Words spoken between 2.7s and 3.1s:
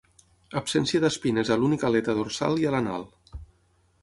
a l'anal.